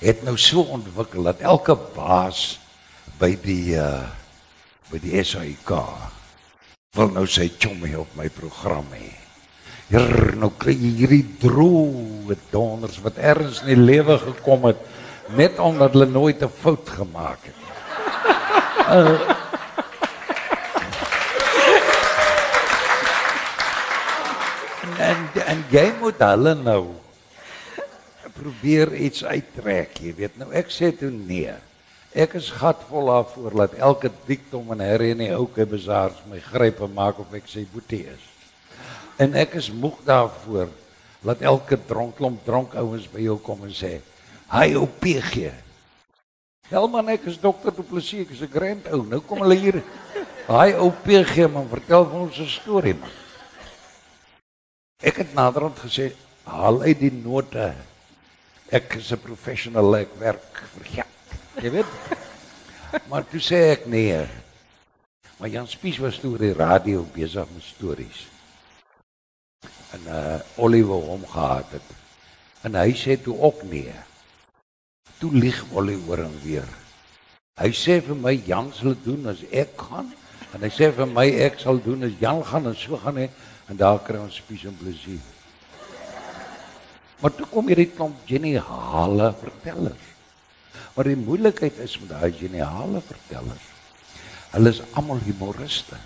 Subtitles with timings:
[0.00, 2.58] het nou so ontwikkel dat elke baas
[3.20, 4.04] by die uh
[4.86, 5.70] by die SAIK
[6.94, 9.08] wil nou sy chommie op my program hê.
[9.90, 14.78] Hier nou kry jy hierdie droë donders wat ergens in die lewe gekom het
[15.34, 17.58] net omdat hulle nooit 'n fout gemaak het.
[18.86, 19.18] Uh,
[25.02, 26.82] en en jy moet hulle nou
[28.36, 31.54] probeer iets uittrek, jy weet nou ek sê toe nee.
[32.16, 36.80] Ek is gatvol daarvoor dat elke diktom en herrie in die ou bazaars my gryp
[36.80, 38.24] en maak of ek sê boetie is.
[39.20, 40.72] En ek is moeg daarvoor
[41.26, 44.00] dat elke dronklomp dronk ouens by jou kom en sê,
[44.48, 45.52] "Hy ou PG."
[46.70, 49.04] Wel man, ek is dokter Du Plessis, ek is 'n grand ou.
[49.04, 49.82] Nou kom hulle hier.
[50.48, 53.10] Hy ou PG man, vertel vir ons 'n storie man.
[55.02, 56.12] Ek het naderhand gesê,
[56.44, 57.74] "Haal uit die note
[58.70, 61.14] ek is 'n professional ek werk vir geld.
[61.62, 61.90] Jy weet.
[63.10, 64.26] maar toe sê ek nee.
[65.38, 68.26] Maar Jan Spies was toe die radio besig met stories.
[69.92, 71.88] En uh Oliver hom gehad het.
[72.62, 73.94] En hy sê toe ook nee.
[75.18, 76.68] Toe lieg Oliver en weer.
[77.60, 80.10] Hy sê vir my Jan sal dit doen as ek gaan
[80.54, 83.30] en hy sê vir my ek sal doen as Jan gaan en so gaan hy
[83.70, 85.35] en daar kry ons Spies en plesier.
[87.20, 90.12] Maar toe kom hierdie klomp geniale vertellers.
[90.96, 93.72] Maar die moeilikheid is met daai geniale vertellers.
[94.52, 95.98] Hulle is almal humoriste.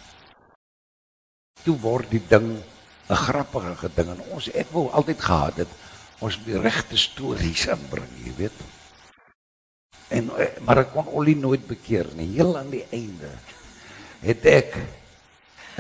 [1.65, 2.63] Toe word die ding
[3.11, 5.73] 'n grappige ding en ons ek wou altyd gehad het
[6.21, 8.59] ons die regte stories inbring, jy weet.
[10.09, 12.37] En eh, maar ek kon Ollie nooit bekeer nie.
[12.37, 13.31] Heel aan die einde
[14.21, 14.77] het ek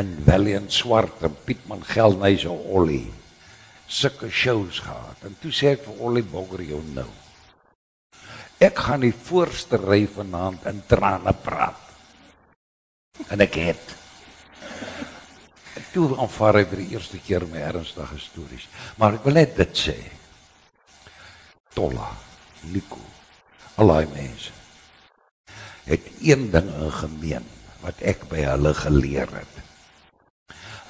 [0.01, 3.20] in Valiant Swart en Pietman Geldnys en Ollie
[3.91, 5.25] sulke shows gehad.
[5.27, 7.09] En toe sê ek vir Ollie Bogger jou nou.
[8.61, 11.89] Ek gaan die voorste ry vanaand in trane praat.
[13.29, 13.97] En ek het
[15.91, 18.69] toe aanvaar hy vir die eerste keer my ernstige stories.
[19.01, 19.97] Maar ek wil net dit sê.
[21.75, 22.07] Tolla,
[22.71, 23.01] Nico,
[23.81, 24.57] al daai mense
[25.91, 27.47] het een ding in gemeen
[27.81, 29.57] wat ek by hulle geleer het.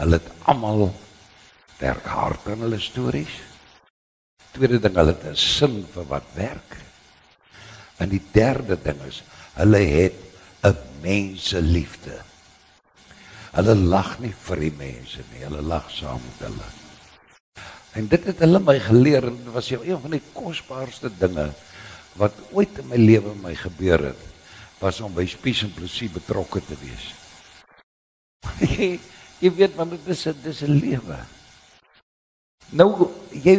[0.00, 0.90] Hulle het almal
[1.80, 3.40] werk hard aan hulle stories.
[4.52, 6.76] Tweede ding, hulle het 'n sin vir wat werk.
[7.98, 9.22] En die derde ding is
[9.54, 10.18] hulle het
[10.62, 12.20] 'n menseliefde.
[13.52, 16.68] Hulle lag nie vir die mense nie, hulle lag saam met hulle.
[17.92, 21.50] En dit het hulle my geleer en dit was een van die kosbaarste dinge
[22.12, 24.22] wat ooit in my lewe my gebeur het,
[24.78, 27.14] was om by Spies en Plessis betrokke te wees.
[29.42, 31.18] jy weet want dit is 'n dis 'n lewe.
[32.70, 33.56] Nou jy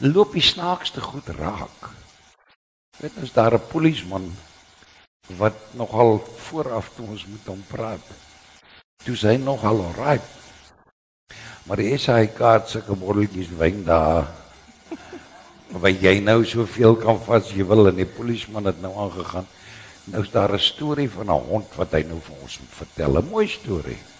[0.00, 1.90] loop die snaakste goed raak.
[3.00, 4.32] Weet ons daar 'n polisieman
[5.36, 8.06] wat nogal vooraf toe ons moet hom praat.
[9.04, 10.24] Toe sy nogal alright.
[11.66, 14.28] Maar die SAI kaart sulke botteltjies wyn daar.
[15.68, 19.46] Waar jy nou soveel kan vas jy wil en die polisieman het nou aangegaan.
[20.04, 23.18] Nou is daar 'n storie van 'n hond wat hy nou vir ons moet vertel,
[23.18, 24.13] 'n mooi storie.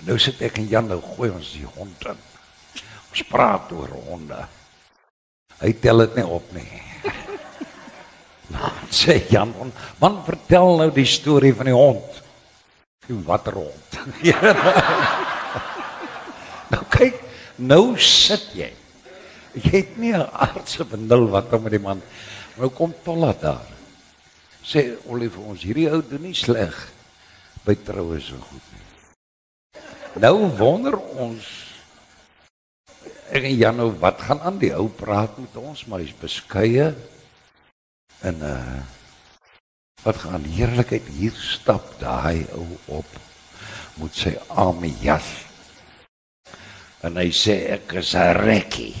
[0.00, 2.18] En nou sit ek en Jan nou gooi ons die hond in.
[3.10, 4.40] Ons praat oor honde.
[5.60, 6.68] Hy tel dit nie op nie.
[8.46, 9.50] Nou sê Jan,
[9.98, 12.20] man vertel nou die storie van die hond.
[13.08, 13.96] Die watter hond?
[16.72, 17.18] nou kyk,
[17.58, 18.70] nou sit jy.
[19.56, 22.02] Jy het nie 'n aardse benul wat om met die man.
[22.54, 23.66] Nou kom Tolla daar.
[24.62, 26.74] Sê Olive ons hierdie ou doen nie sleg
[27.66, 28.75] by troue so goed.
[30.16, 31.44] Nou wonder ons
[33.36, 34.56] ek en Jan nou wat gaan aan?
[34.62, 36.92] Die ou praat met ons maar hy's beskeie
[38.24, 38.84] en uh
[40.06, 43.08] wat gaan heerlikheid hier stap daai ou op
[43.98, 45.26] moet sy arme jas.
[47.02, 48.94] En hy sê ek is 'n rekkie.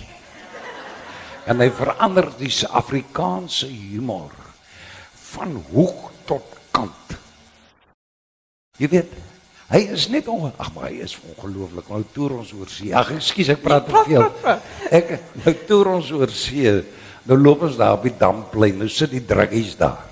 [1.46, 4.34] En hy verander die Afrikaanse humor
[5.14, 7.16] van hoek tot kant.
[8.82, 9.14] Jy weet
[9.66, 11.88] Hy is net on ag maar hy is ongelooflik.
[11.90, 12.92] Nou toer ons oor see.
[12.94, 14.26] Ag ekskuus ek praat te veel.
[14.94, 16.70] Ek nou toer ons oor see.
[17.26, 18.78] Nou loop ons daar op die damplein.
[18.78, 20.04] Nou sit die druggies daar.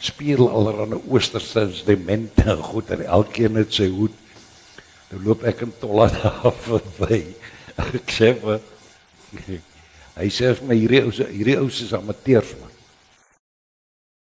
[0.00, 4.16] Speel allerhande oosterse instrumente en goed en elkeen het sy hoed.
[5.12, 7.20] Nou loop ek in tolla daar verby.
[7.76, 8.64] Ek sê vir
[10.16, 12.72] hy sê vir my hierdie ou hierdie ou is amateurs man.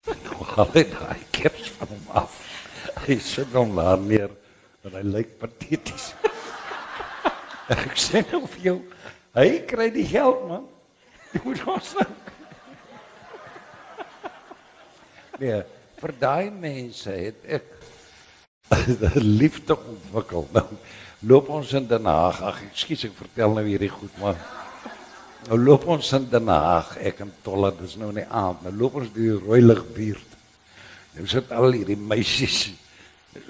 [0.28, 2.41] Nou haal hy daai keps van hom af
[3.06, 4.32] hy sit hom daar neer
[4.86, 6.12] en hy lyk pateties.
[7.74, 8.78] ek sê nou vir jou,
[9.38, 10.68] hy kry die geld man.
[11.32, 12.10] Jy moet ons nou.
[15.42, 15.62] Nee,
[16.02, 17.70] vir daai mense het ek
[19.42, 20.46] liefde ontwikkel.
[20.54, 20.68] Nou
[21.32, 22.42] loop ons in Den Haag.
[22.50, 24.38] Ag, ekskuus ek vertel nou hierdie goed, maar
[25.48, 28.64] nou loop ons in Den Haag, ek en Tolla, dis nou in die aand.
[28.66, 30.38] Nou loop ons deur die rooi ligbuurt.
[31.16, 32.72] Nou sit al hierdie meisies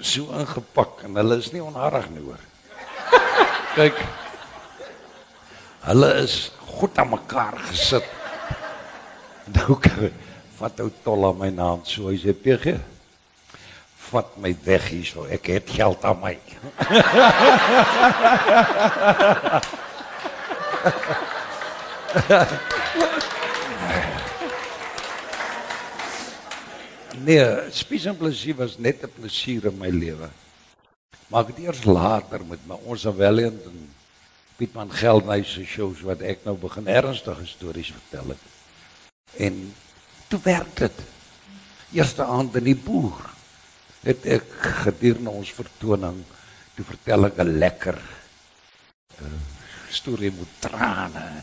[0.00, 2.42] so ingepak en hulle is nie onharig nie hoor.
[3.76, 3.98] Kyk.
[5.82, 8.06] Hulle is goed aan mekaar gesit.
[9.52, 9.78] Nou
[10.58, 12.78] vat ou Tolla my naam so hy sê PG.
[14.12, 15.26] Vat my weg so.
[15.26, 16.36] Ek het geld aan my.
[27.20, 30.28] nee, spies en plesier was net 'n plesier in my lewe.
[31.28, 33.88] Maar ek het eers later met my ons Valiant en
[34.56, 38.42] Pietman Geldnys se shows wat ek nou begin ernstige stories vertel het.
[39.36, 39.74] En
[40.28, 40.98] toe werk dit.
[41.92, 43.30] Eerste aand in die boer
[44.02, 44.44] het ek
[44.84, 46.20] gedurende ons vertoning
[46.76, 47.98] toe vertel ek 'n lekker
[49.20, 49.26] uh,
[49.90, 51.42] storie met trane.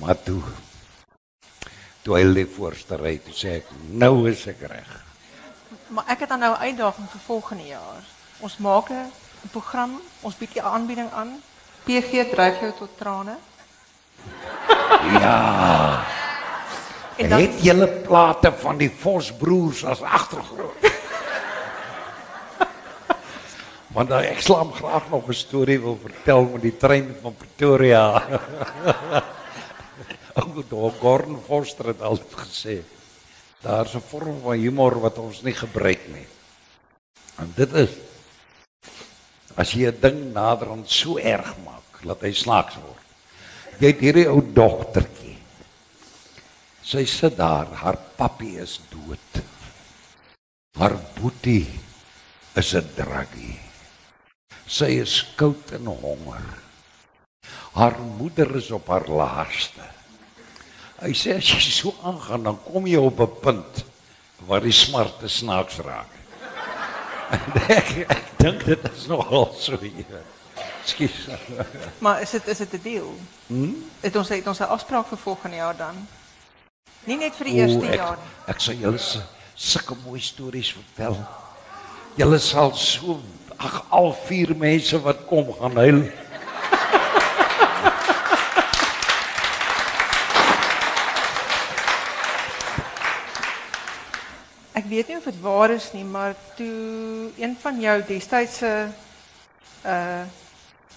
[0.00, 0.42] Maar toe
[2.04, 4.90] toe hy lê voorste ry toe sê ek nou is ek reg.
[5.88, 8.02] Maar ek het dan nou 'n uitdaging vir volgende jaar.
[8.40, 9.12] Ons maak 'n
[9.50, 11.40] program, ons bied 'n aanbieding aan.
[11.84, 13.36] PG dryf jou tot trane.
[15.20, 16.04] Ja.
[17.16, 20.72] En dan het julle plate van die Vosbroers as agtergrond.
[23.94, 28.22] Want nou, ek slaam graag nog 'n storie wil vertel met die trein van Pretoria.
[30.34, 32.82] Ou Gordon Foster het al gesê.
[33.62, 36.26] Daar's 'n vorm van humor wat ons nie gebruik nie.
[37.38, 37.90] En dit is
[39.56, 43.04] as jy 'n ding naderhand so erg maak dat hy snaaks word.
[43.78, 45.24] Jy het hierdie ou dogtertjie
[46.84, 49.38] Sy sit daar, haar pappie is dood.
[50.76, 51.64] Haar boetie
[52.60, 53.56] is 'n draggie.
[54.66, 56.44] Sy is koud en honger.
[57.72, 59.86] Haar moeder is op haar laaste.
[61.04, 63.84] Hy sê as jy so aangaan dan kom jy op 'n punt
[64.48, 66.08] waar die smarte snaaks raak.
[67.68, 70.24] ek ek dink dit is nogal so hier.
[70.84, 71.28] Skus.
[72.04, 73.12] maar is dit is dit 'n deal?
[73.46, 73.74] Hm?
[74.00, 76.08] Het ons het ons 'n afspraak vir volgende jaar dan?
[77.04, 78.32] Nie net vir die eerste ek, jaar nie.
[78.46, 79.00] Ek sal julle
[79.54, 81.20] sulke mooi stories vertel.
[82.16, 83.20] Julle sal so
[83.56, 86.00] ag al vier mense wat kom gaan huil.
[94.94, 98.72] Weet nie of dit waar is nie, maar toe een van jou destydse
[99.84, 100.24] uh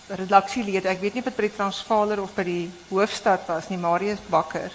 [0.08, 3.76] redaksielede, ek weet nie of dit by die Transvaaler of by die hoofstad was nie,
[3.78, 4.72] Marius Bakker.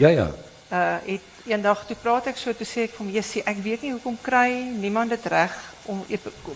[0.00, 0.30] Ja ja.
[0.72, 3.82] Uh het eendag toe praat ek so toe sê ek vir hom, "Jessie, ek weet
[3.82, 5.52] nie hoekom kry niemand dit reg
[5.86, 6.04] om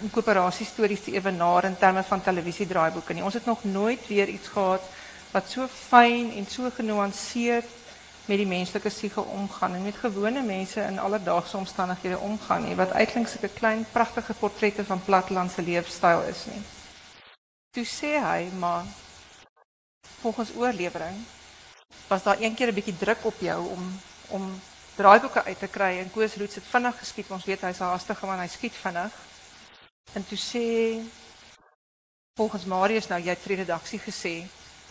[0.00, 3.24] om koöperasie stories te ewenaar in terme van televisie draaiboeke nie.
[3.24, 4.82] Ons het nog nooit weer iets gehad
[5.30, 7.79] wat so fyn en so genuanceerd
[8.26, 12.92] met die menslike siege omgaan en met gewone mense in alledaagse omstandighede omgaan nie, wat
[13.26, 16.62] so 'n klein pragtige portrette van plattelandse leefstyl is nie.
[17.70, 18.84] Toe sê hy, maar
[20.20, 21.24] volgens oorlewering
[22.06, 24.60] was daar een keer 'n bietjie druk op jou om om
[24.94, 27.30] draaiboeke uit te kry en Koos Roots het vinnig geskiet.
[27.30, 29.12] Ons weet hy's haastig want hy skiet vinnig.
[30.12, 30.66] En toe sê
[32.38, 34.34] volgens Marius nou jy het vir die redaksie gesê,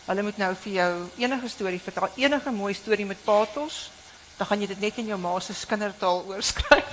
[0.06, 3.90] hulle moet nou vir jou enige storie vertel, enige mooi storie met pathos,
[4.38, 6.88] dan gaan jy dit net in jou ma se kindertaal oorskryf.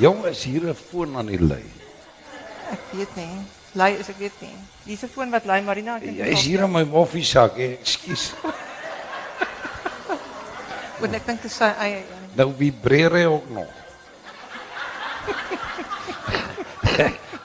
[0.00, 1.70] Jong, is hier 'n foon aan die lyn.
[2.70, 3.46] Ek weet nie.
[3.72, 4.54] Lei is ek weet nie.
[4.86, 6.04] Dis 'n foon wat lei Marina ek.
[6.04, 8.32] Jy is hier in my moffie sak, ekskuus.
[11.00, 12.24] Want ek dink dit is sy eie een.
[12.36, 13.70] Nou vibreer hy ook nog.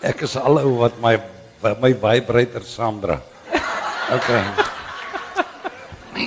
[0.06, 1.18] ek is al ou wat my
[1.82, 3.18] my vibrator saamdra.
[4.14, 4.44] Okay.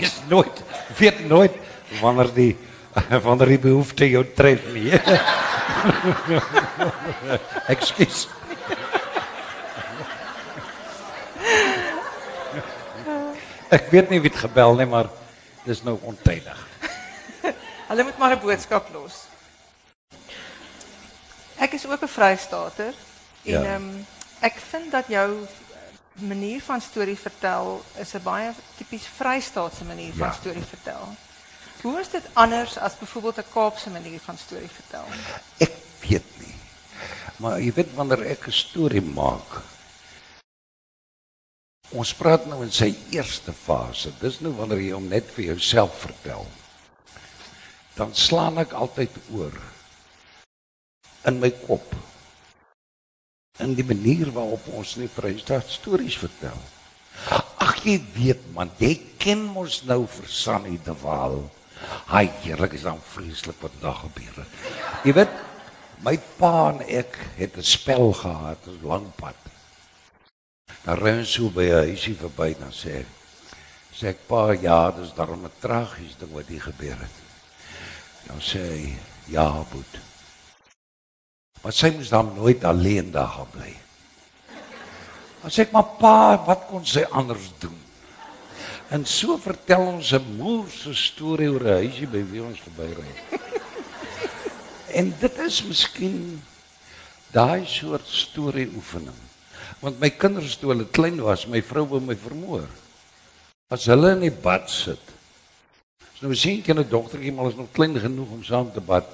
[0.02, 0.64] Is nooit
[0.98, 1.54] weet nooit
[2.00, 2.56] wanneer die
[3.22, 4.90] wanneer die behoefte jou tref nie.
[7.74, 8.26] Ekskuus.
[13.68, 15.10] Ek weet nie wie het gebel nie, maar
[15.66, 16.60] dis nou ontydig.
[17.88, 19.26] Hulle moet maar 'n boodskap los.
[21.58, 22.94] Ek is ook 'n vrystater
[23.54, 24.06] en ehm um,
[24.40, 25.46] ek vind dat jou
[26.18, 31.14] manier van storie vertel is 'n baie tipies vrystaatse manier van storie vertel.
[31.82, 35.04] Hoe is dit anders as byvoorbeeld 'n Kaapse manier van storie vertel?
[35.58, 36.54] Ek weet nie.
[37.36, 39.62] Maar jy weet wanneer ek 'n storie maak,
[41.96, 44.10] Ons praat nou in sy eerste fase.
[44.20, 46.44] Dis nou wanneer jy hom net vir jouself vertel.
[47.96, 49.56] Dan slaan ek altyd oor
[51.26, 51.86] in my kop.
[53.58, 56.58] In die manier waarop ons nie Vrystaat stories vertel.
[57.58, 61.40] Ag jy weet man, jy ken mos nou vir Sunny de Waal.
[62.10, 64.56] Hy heerlik is dan vreeslik wat daar gebeur het.
[65.06, 65.34] Jy weet,
[66.06, 69.34] my pa en ek het 'n spel gehad, 'n lang pad.
[70.84, 73.06] Dan ren so by 'n huisie verby dan sê ek
[73.92, 77.16] sê ek pa ja, dis daarom 'n tragies ding wat hier gebeur het.
[78.26, 79.98] Dan sê hy ja, boet.
[81.62, 83.74] Maar sy moes dan nooit alleen daar gaan bly.
[85.42, 87.76] Dan sê ek maar pa, wat kon sy anders doen?
[88.94, 93.12] En so vertel ons 'n moerse storie oor 'n huisie by wie ons verby ry.
[94.98, 96.42] en dit is miskien
[97.32, 99.28] daai soort storie oefening
[99.80, 102.66] want my kinders toe hulle klein was, my vrou wou my vermoor.
[103.70, 105.12] As hulle in die bad sit.
[106.02, 109.06] As nou sien jy 'n dogtertjie maar is nog klein genoeg om saam te bad,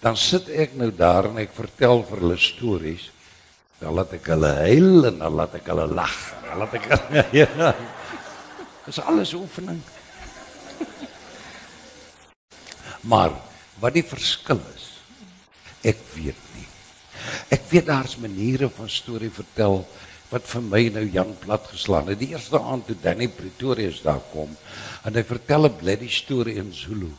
[0.00, 3.10] dan sit ek nou daar en ek vertel vir hulle stories.
[3.80, 6.18] Dan laat ek hulle huil en dan laat ek hulle lag.
[6.44, 6.86] Dan laat ek
[7.40, 7.72] ja.
[8.86, 9.80] Dis alles oefening.
[13.08, 13.32] Maar
[13.80, 14.86] wat die verskil is,
[15.84, 16.66] ek weet nie.
[17.56, 19.82] Ek weet daar's maniere van storie vertel
[20.30, 22.20] wat vir my nou Jan plat geslaan het.
[22.20, 24.52] Die eerste aand toe Danny Pretorius daar kom
[25.04, 27.10] en hy vertel 'n bloody storie in Zulu.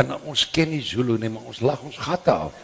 [0.00, 2.56] En ons ken nie Zulu nie, maar ons lag ons gatte af.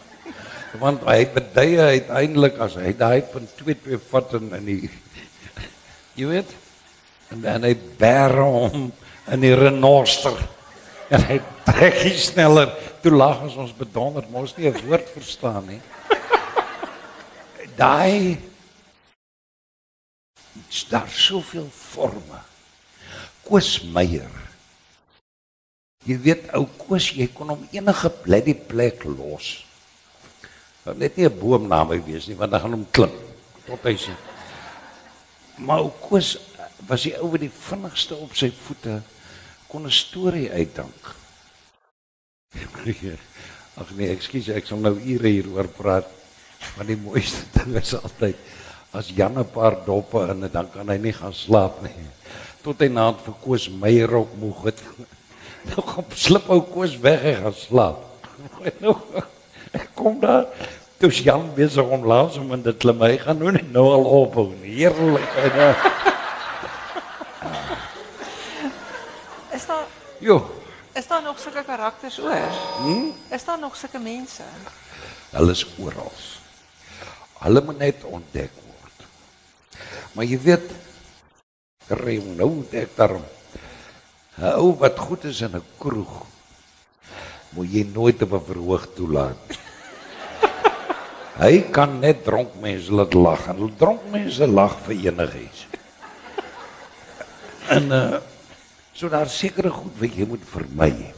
[0.79, 4.91] Want hy bedui uiteindelik as hy daai punt 22 vat in in die
[6.15, 6.51] jy weet
[7.31, 8.89] en dan hy bær hom
[9.31, 10.35] in die renoster
[11.11, 12.71] en hy trek sneller
[13.03, 15.81] toe lag ons ons bedonder mos nie 'n woord verstaan nie
[17.75, 18.37] daai
[20.89, 22.39] daar soveel forme.
[23.43, 24.40] Koos Meyer.
[26.05, 29.65] Jy weet ou Koos, jy kon hom enige bloody plek los.
[30.85, 33.13] Wat net nie 'n boomnaam by wees nie, want dan gaan hom klim
[33.67, 34.13] tot hy sê.
[35.57, 36.37] Maar ou Koos
[36.87, 39.01] was die ou wat die vinnigste op sy voete
[39.67, 41.01] kon 'n storie uitdink.
[43.79, 46.09] Ag nee, ekskuus, ek sal nou ure hieroor praat.
[46.75, 48.37] Maar die mooiste ding is altyd
[48.91, 51.95] as Jan 'n paar doppe in en dan kan hy nie gaan slaap nie.
[52.61, 54.81] Tot hy na vir Koos Meyrok moeg het.
[55.69, 58.05] Nou kom slip ou Koos weg en gaan slaap.
[58.81, 58.95] Nou
[59.71, 60.47] ek kom daar
[60.99, 64.05] toe Jan besig om langs om in dit klim hy gaan nou net nou al
[64.05, 64.35] op.
[64.61, 65.31] Heerlik.
[69.55, 69.85] Is daar
[70.21, 70.37] Jo,
[70.93, 72.51] is daar nog sulke karakters oor?
[72.81, 73.09] hm?
[73.33, 74.43] Is daar nog sulke mense?
[75.31, 76.11] hulle is oral.
[77.41, 79.05] Hulle moet net ontdek word.
[80.13, 80.67] Maar jy weet
[81.87, 83.23] reën nou ek daarom.
[84.41, 86.25] Hou wat goed is in 'n kroeg.
[87.53, 89.59] Moet jy nooit op 'n verhoog toelaat.
[91.37, 95.65] Hy kan net dronk mense laat lag en dronk mense lag vir enigiets.
[97.69, 98.19] En uh
[98.93, 101.13] so daar sekere goed wat jy moet vermy.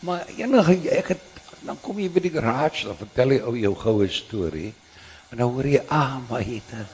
[0.00, 1.22] Maar enige ek het
[1.64, 4.72] dan kom jy by die garage dan vertel jy ou jou goue storie
[5.30, 6.88] en dan hoor jy ah maar hy het 'n-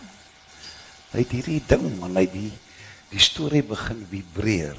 [1.13, 2.53] hy het hierdie ding man hy die
[3.13, 4.79] die storie begin vibreer.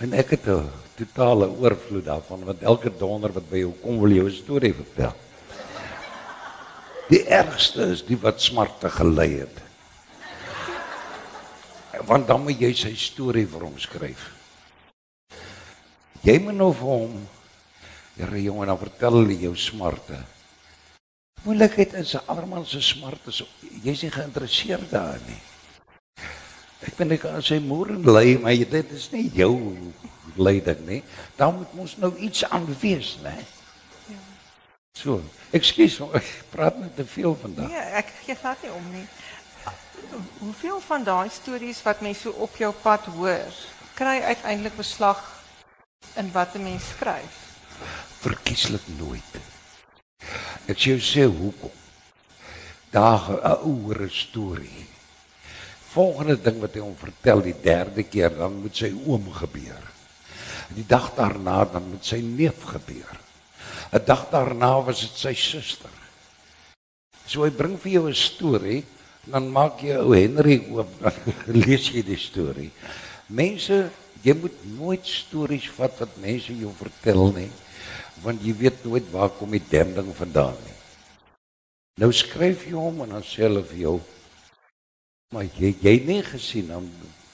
[0.00, 4.10] En ek het 'n totale oorvloed daarvan want elke donder wat by jou kom wil
[4.10, 5.14] jou 'n storie vertel.
[7.08, 9.56] Die ergste is die wat smarte gelei het.
[12.06, 14.30] Want dan moet jy sy storie vir hom skryf.
[16.22, 17.28] Jy moet nou vir hom
[18.20, 20.18] Here jongen dan vertel hulle jou smarte.
[21.42, 23.30] Moeilikheid is 'n ander man se smarte.
[23.32, 23.46] So,
[23.82, 25.40] jy's nie geïnteresseerd daarin nie.
[26.80, 29.76] Ek vind ek as hy moer en ly, maar dit is nie jou
[30.36, 31.02] lyding nie.
[31.36, 33.36] Dan moet ons nou iets aan wees, né?
[34.92, 37.68] So, ekskuus, ek praat net te veel vandag.
[37.68, 39.06] Nee, ek gee glad nie om nie.
[40.38, 43.52] Hoeveel van daai stories wat mense so op jou pad hoor,
[43.94, 45.20] kry uiteindelik beslag
[46.16, 47.50] in wat 'n mens skryf?
[48.20, 49.49] verkieslik nooit.
[50.68, 51.76] Ek sê jou sê hoekom.
[52.90, 54.86] Daar 'n ouer storie.
[55.92, 59.82] Volgende ding wat hy hom vertel die derde keer dan moet sy oom gebeur.
[60.74, 63.18] Die dag daarna dan moet sy neef gebeur.
[63.92, 65.90] 'n Dag daarna was dit sy suster.
[67.26, 68.84] So hy bring vir jou 'n storie,
[69.26, 71.14] dan maak jy ou Henry oop, dan
[71.46, 72.70] lees jy die storie.
[73.26, 73.90] Mense,
[74.22, 77.50] jy moet nooit stories vat wat mense jou vertel nie,
[78.22, 80.76] want jy weet nooit waar kom die damn ding vandaan nie.
[82.00, 83.98] Nou skryf jy hom en dan sê hulle vir jou
[85.30, 86.86] maar jy jy het nie gesien dan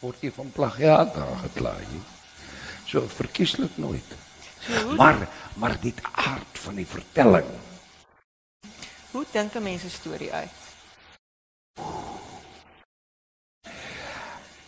[0.02, 2.02] word jy van plagiaat aangekla nie.
[2.86, 4.16] So verkieslik nooit.
[4.98, 5.26] Maar
[5.56, 7.48] maar dit aard van die vertelling.
[9.12, 10.58] Hoe dink 'n mens 'n storie uit?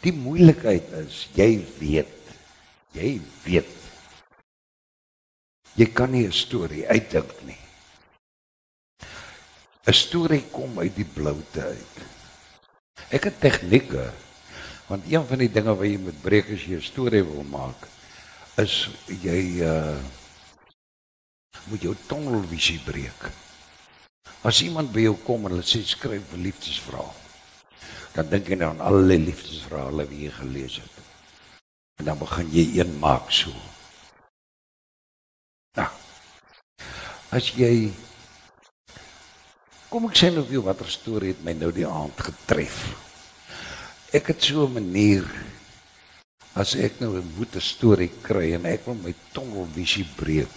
[0.01, 2.17] Die moeilikheid is jy weet
[2.93, 3.78] jy weet
[5.79, 7.63] jy kan nie 'n storie uitdink nie.
[9.87, 11.97] 'n Storie kom uit die bloute uit.
[13.11, 14.13] Ek het tegnieke
[14.89, 17.89] want een van die dinge wat jy moet breek as jy 'n storie wil maak
[18.57, 19.99] is jy uh
[21.69, 23.29] moet jou tonnelvisie breek.
[24.43, 27.15] As iemand by jou kom en hulle sê skryf 'n liefdesverhaal,
[28.15, 30.95] dan dink jy nou aan al die liefdesverhale wat jy gelees het.
[31.99, 33.51] En dan begin jy een maak so.
[35.77, 35.91] Nou.
[37.29, 37.91] As jy
[39.93, 42.79] kom ek sê nou vir watter storie het my nou die aand getref.
[44.17, 45.25] Ek het so 'n manier
[46.55, 50.57] as ek nou 'n moeite storie kry en ek wil my tonnelvisie breek,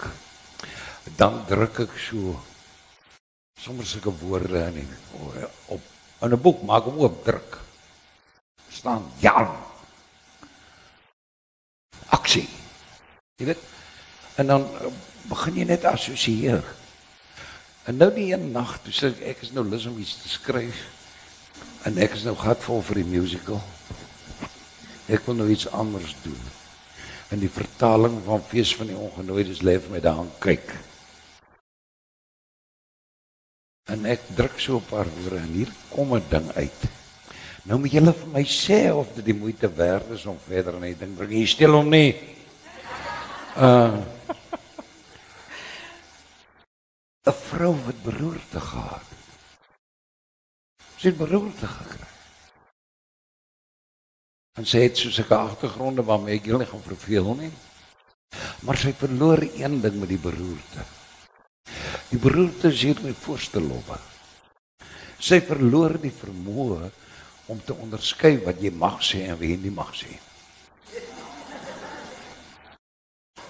[1.18, 2.40] dan druk ek so
[3.60, 4.88] sommer sulke woorde in
[5.68, 5.82] op
[6.22, 7.60] in 'n boek maak hom oop druk.
[8.72, 9.52] staan Jan.
[12.10, 12.48] Aksie.
[13.38, 13.60] Jy weet
[14.36, 14.64] en dan
[15.30, 16.64] begin jy net assosieer.
[17.90, 20.30] En nou die een nag, toe sê ek ek is nou lus om iets te
[20.30, 20.86] skryf.
[21.86, 23.62] En ek is nou gatvol vir die musical.
[25.10, 26.40] Ek wil nou iets anders doen.
[27.34, 30.74] En die vertaling van Fees van die Ongenooides lê vir my daar kyk.
[33.92, 36.82] En ek druk so 'n paar woorde en hier kom 'n ding uit.
[37.64, 40.82] Nou moet julle vir my sê of dit die moeite werd is om verder aan
[40.82, 41.32] die ding bring.
[41.32, 42.16] Jy stel hom nie.
[43.58, 43.98] Uh
[47.26, 49.08] 'n vrou wat beroerte gehad.
[50.98, 52.08] Sy het beroerte gekry.
[54.58, 57.52] En sy het so 'n agtergronde waarmee ek nie gaan verveel nie.
[58.66, 60.82] Maar sy verloor een ding met die beroerte.
[62.10, 63.98] Die beroerte is hier my voorste lobbe.
[65.18, 66.92] Sy verloor die vermoë
[67.46, 70.20] om te onderskei wat jy mag sê en jy nie mag sê.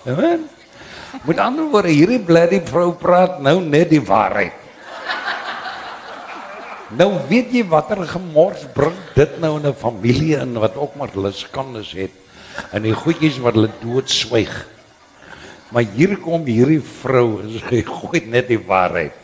[0.05, 0.60] Amen.
[1.27, 4.55] Met ander woorde, hierdie bloody vrou praat nou net die waarheid.
[6.95, 11.11] Nou weet jy watter gemors bring dit nou in 'n familie in wat ook maar
[11.15, 12.11] luskandes het
[12.71, 14.67] en die goedjies wat hulle doodswyg.
[15.71, 19.15] Maar hier kom hierdie vrou en sy gooi net die waarheid.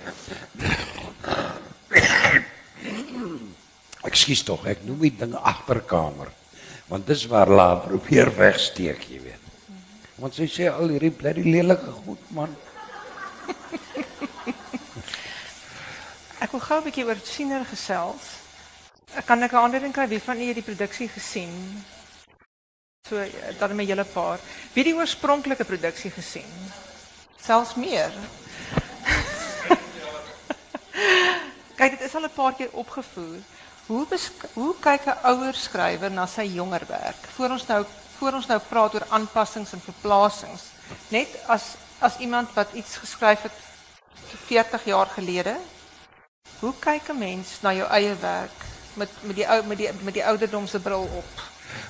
[4.08, 6.32] Ekskuus tog, ek noem dit ding agterkamer.
[6.88, 9.37] Want dis waar laat probeer wegsteek, jy weet.
[10.18, 12.56] Want sy sê al hierdie bloody lelike goed man.
[16.44, 17.66] Ek wil gou 'n bietjie oor Siener.
[19.26, 21.84] Kan ek 'n aandering kry wie van het die produksie gesien?
[23.10, 23.24] So
[23.60, 24.40] dan met julle paar.
[24.74, 26.72] Wie die oorspronklike produksie gesien?
[27.38, 28.12] Selfs meer.
[31.78, 33.42] Kyk, dit is al 'n paar keer opgevoer.
[33.88, 34.08] Hoe
[34.54, 37.22] hoe kyk 'n ouer skrywer na sy jonger werk?
[37.38, 37.86] Voor ons nou
[38.20, 40.70] voor ons nou praat oor aanpassings en verplasings.
[41.14, 41.34] Net
[42.00, 43.58] as iemand wat iets geskryf het
[44.48, 45.56] 40 jaar gelede.
[46.60, 48.60] Hoe kyk 'n mens na jou eie werk
[48.94, 51.42] met met die ou met die met die bril op?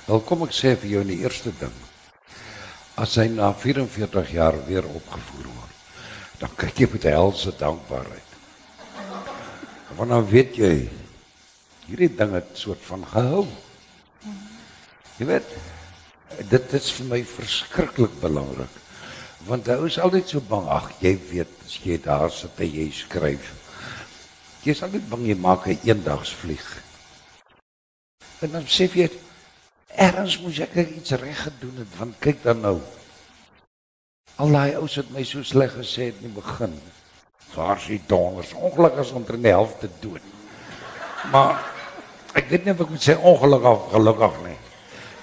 [0.06, 1.72] Wel kom ek sê vir jou in die eerste ding.
[2.94, 5.76] As hy na 44 jaar weer opgevoer word,
[6.38, 8.28] dan kyk jy met helse dankbaarheid.
[9.96, 10.90] Want dan weet jy
[11.86, 13.46] hierdie ding het soort van gehou.
[15.18, 15.54] Jy weet,
[16.46, 18.74] dit is vir my verskriklik belangrik.
[19.48, 22.90] Want hy is altyd so bang, ag, jy weet, as jy daar sit en jy
[22.94, 23.54] skryf.
[24.64, 26.68] Jy is altyd bang jy maak 'n eendags vlieg.
[28.40, 29.10] En dan sê jy
[29.96, 32.80] erns moes ek iets reg gedoen het, want kyk dan nou.
[34.36, 36.80] Al daai ouens het my so sleg gesê het in die begin.
[37.54, 40.22] Waar sy donders, ongelukkig is onder die helfte dood.
[41.32, 41.58] Maar
[42.34, 44.58] ek weet nie of ek moet sê ongelukkig of gelukkig nie.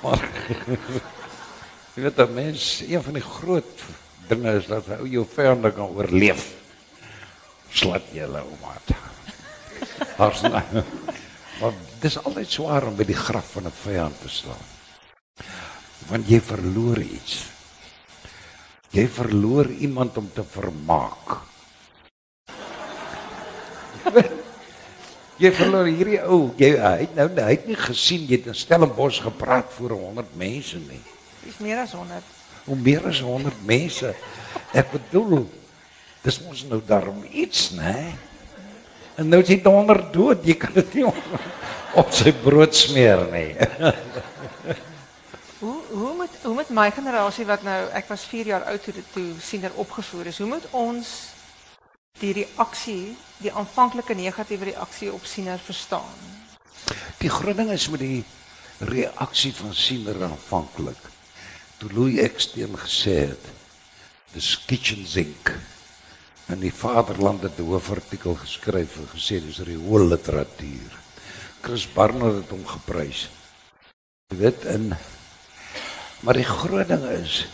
[0.05, 0.21] Maar
[1.95, 3.85] jy weet dat mens een van die groot
[4.29, 6.51] dinge is dat hy jou vyande kan oorleef.
[7.73, 8.93] Slat julle omat.
[10.19, 10.63] Harsna.
[11.55, 11.71] Maar
[12.03, 14.65] dis altyd swaar om by die graf van 'n vyand te staan.
[16.11, 17.47] Want jy verloor iets.
[18.91, 21.37] Jy verloor iemand om te vermaak.
[25.35, 28.55] Jy verloor hierdie ou, jy hy het nou hy het nie gesien jy het in
[28.55, 31.01] Stellenbosch gepraat voor 100 mense nie.
[31.43, 32.29] Dis meer as 100.
[32.65, 34.13] Hoe meer as 100 mense.
[34.71, 35.43] Ek bedoel
[36.23, 38.15] dis ons nou daarom iets, né?
[39.19, 40.47] En nou is hy donder dood.
[40.47, 41.19] Jy kan dit nie op,
[42.01, 43.51] op sy brood smeer nie.
[45.59, 48.95] Hoe hoe moet hoe moet my generasie wat nou ek was 4 jaar oud toe
[48.95, 50.39] dit toe siener opgevoer is.
[50.39, 51.15] Hoe moet ons
[52.19, 56.15] die reaksie, die aanvanklike negatiewe reaksie op siener verstaan?
[57.19, 58.23] Die groot ding is met die
[58.79, 60.99] reaksie van siener aanvanklik.
[61.79, 63.49] Toe Louis Eksteen gesê het,
[64.33, 65.51] dis kitchen sink.
[66.51, 70.91] En die Vaderland het 'n hoofartikel geskryf en gesê dis riool literatuur.
[71.61, 73.29] Chris Barnard het hom geprys.
[74.29, 74.95] Jy weet in
[76.19, 77.45] maar die groot ding is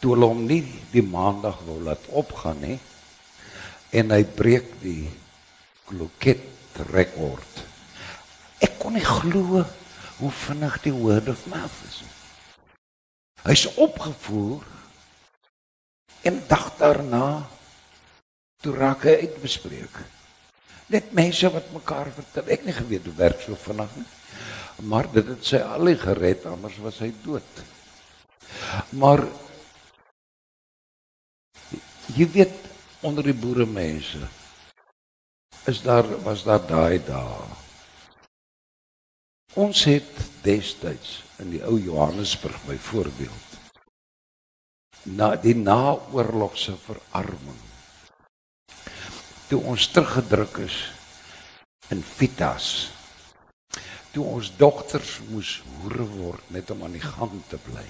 [0.00, 0.62] toe hulle hom nie
[0.94, 2.78] die maandag wou laat opgaan nie
[3.96, 5.10] en hy breek die
[5.88, 6.46] kloket
[6.94, 7.64] rekord.
[8.62, 9.64] Ek kon nie glo
[10.20, 12.02] hoe vinnig die word of mouth is.
[13.44, 14.64] Hy's opgevoer
[16.28, 17.24] en dag daarna
[18.60, 20.00] toe raak hy uitbespreek.
[20.92, 22.48] Net mense wat mekaar vertel.
[22.52, 24.08] Ek nie geweet hoe werk so vinnig nie.
[24.90, 27.62] Maar dit het sy al gered anders was hy dood.
[28.96, 29.24] Maar
[32.16, 32.68] jy weet
[33.06, 34.20] onder die boere mense
[35.70, 37.48] is daar was daar daai dae.
[39.60, 40.10] Ons het
[40.42, 43.50] destyds in die ou Johannesburg byvoorbeeld
[45.16, 47.60] na die naoorlogse verarming
[49.48, 50.76] toe ons teruggedruk is
[51.90, 52.90] in Vitas
[54.12, 57.86] toe ons dogters moes hoere word net om aan die gang te bly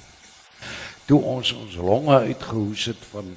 [1.10, 3.34] toe ons ons longe uitgehoes het van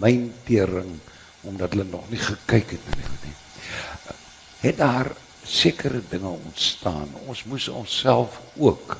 [0.00, 0.98] myntering
[1.46, 3.34] omdat hulle nog nie gekyk het nie nie
[4.60, 5.12] het daar
[5.46, 8.98] sekere dinge ontstaan ons moes onsself ook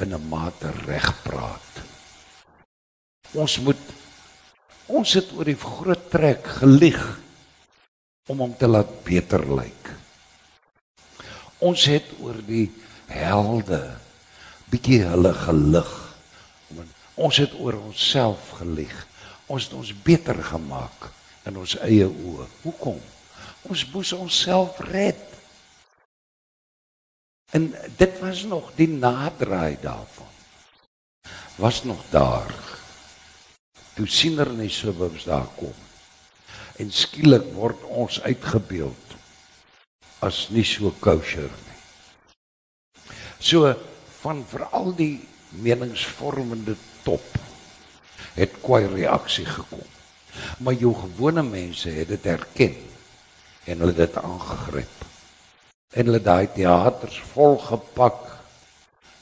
[0.00, 1.84] in 'n mate regpraat
[3.34, 3.80] Ons moet
[4.94, 7.00] ons het oor die groot trek gelieg
[8.30, 9.90] om hom te laat beter lyk.
[11.64, 12.68] Ons het oor die
[13.10, 13.80] helde
[14.70, 15.90] bietjie hulle gelig.
[17.14, 18.94] Ons het oor onsself gelieg.
[19.46, 21.10] Ons het ons beter gemaak
[21.48, 22.46] in ons eie oë.
[22.62, 23.00] Hoekom?
[23.68, 25.20] Ons moes onsself red.
[27.54, 30.32] En dit was nog die naderdraai daarvan.
[31.60, 32.50] Was nog daar
[33.94, 35.74] toe siener in die suburbs daar kom.
[36.82, 39.14] En skielik word ons uitgebeeld
[40.24, 41.80] as nie so kosher nie.
[43.38, 43.70] So
[44.22, 45.20] van veral die
[45.62, 47.22] meningsvormende top
[48.34, 49.86] het kwai reaksie gekom.
[50.58, 52.76] Maar jou gewone mense het dit herken
[53.64, 55.04] en hulle dit aangegryp.
[55.94, 58.30] En hulle daai teaters volgepak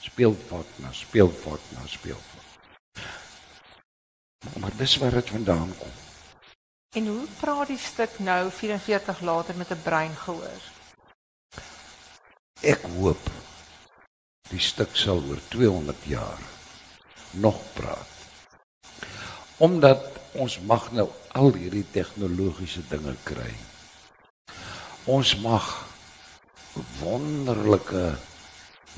[0.00, 2.30] speelvat na speelvat na speelvat.
[4.58, 5.92] Maar dis waar dit vandaan kom.
[6.92, 10.62] En hoe praat die stuk nou 44 later met 'n brein gehoor?
[12.60, 13.30] Ek hoop
[14.50, 16.38] die stuk sal oor 200 jaar
[17.30, 18.11] nog praat.
[19.62, 20.08] Omdat
[20.42, 21.06] ons mag nou
[21.38, 23.52] al hierdie tegnologiese dinge kry.
[25.06, 25.68] Ons mag
[26.98, 28.16] wonderlike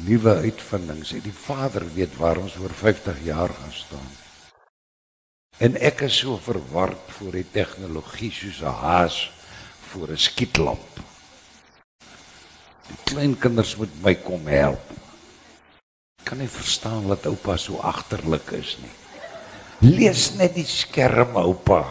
[0.08, 1.20] nuwe uitvindings hê.
[1.20, 4.08] Die Vader weet waar ons oor 50 jaar gaan staan.
[5.62, 9.30] En ek is so verward voor die tegnologie soos 'n haas
[9.92, 11.00] voor 'n skietlamp.
[12.88, 14.90] Die klein kinders moet my kom help.
[16.24, 19.03] Kan nie verstaan dat oupa so agterlik is nie.
[19.84, 21.82] Lees net die skerm, oupa.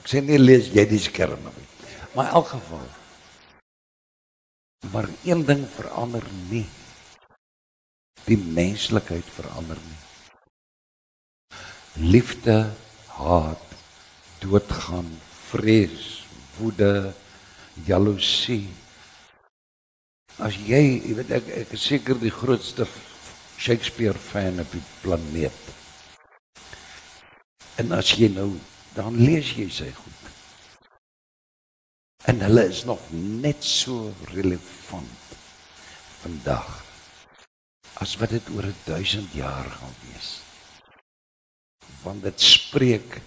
[0.00, 1.68] Ek sê nie lees jy die skerm nie.
[2.14, 2.86] Maar in elk geval.
[4.92, 6.66] Maar een ding verander nie.
[8.24, 10.02] Die menslikheid verander nie
[11.94, 12.70] liefde,
[13.06, 13.64] haat,
[14.40, 15.08] doodgaan,
[15.50, 16.24] vrees,
[16.58, 17.12] woede,
[17.86, 18.68] jaloesie.
[20.40, 22.86] As jy, jy weet ek ek is seker die grootste
[23.62, 25.60] Shakespeare fan op die planeet.
[27.78, 28.50] En as jy nou
[28.96, 30.30] dan lees jy sy goed.
[32.26, 35.36] En hulle is nog net so relevant
[36.22, 36.70] vandag
[38.02, 40.40] as wat dit oor 1000 jaar gaan wees
[42.02, 43.20] want dit spreek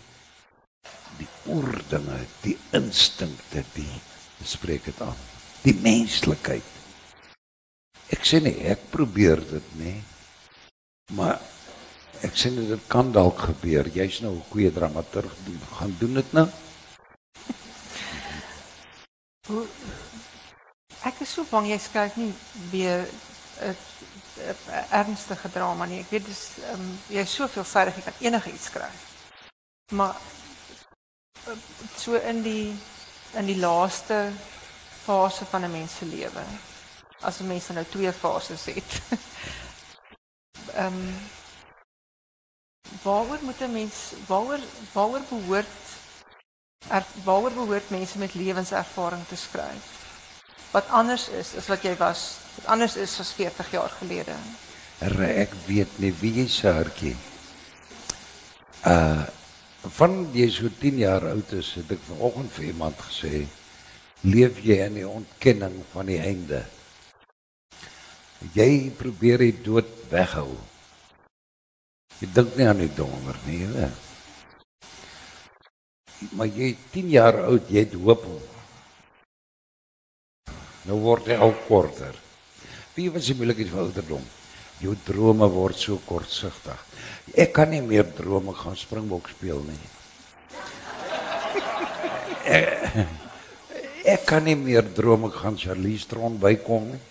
[1.15, 4.01] die oordinge, die instinkte, die
[4.43, 5.21] spreek dit aan.
[5.63, 6.73] Die menslikheid.
[8.11, 9.95] Ek sê nie ek probeer dit nie.
[11.13, 11.39] Maar
[12.25, 13.85] ek sê dit kan dalk gebeur.
[13.93, 15.31] Jy's nou 'n goeie dramaturg,
[15.77, 16.47] gaan doen dit nou.
[21.05, 22.33] Ek is so bang jy skryf nie
[22.71, 23.05] weer
[23.61, 23.75] 'n
[24.89, 25.99] ernstige drama nie.
[25.99, 29.13] Ek weet dis um, jy is so veelvoudig jy kan enige iets skryf.
[29.93, 30.15] Maar
[31.97, 32.73] so in die
[33.37, 34.31] in die laaste
[35.05, 36.43] fase van 'n mens se lewe.
[37.21, 39.01] As 'n mens nou twee fases het.
[40.73, 41.15] Ehm um,
[43.03, 43.95] waaroor moet 'n mens
[44.27, 44.59] waaroor
[44.93, 45.77] waaroor behoort
[46.87, 49.85] er, waaroor behoort mense met lewenservaring te skryf?
[50.71, 54.35] Wat anders is as wat jy was, wat anders is as 40 jaar gelede.
[54.99, 57.15] Herre, ek weet nie wie jy se hartjie.
[58.85, 59.23] Uh
[59.85, 63.43] van jy so 10 jaar oud is, het ek vanoggend vir iemand gesê,
[64.25, 66.63] leef jy in die ontkenning van die einde.
[68.55, 70.51] Jy probeer dit dood weghou.
[72.19, 73.87] Jy dink nie aan die donder nie, hè.
[76.35, 78.23] Maar jy 10 jaar oud, jy het hoop.
[80.85, 82.15] Nou word jy al korter.
[82.95, 84.23] Wie was die moeilikheid van ouderdom?
[84.83, 86.79] Jou drome word so kortsigtig.
[87.35, 89.81] Ek kan nie meer drome gaan springbok speel nie.
[92.45, 92.95] ek,
[94.15, 97.03] ek kan nie meer drome gaan Charlie Stron bykom nie.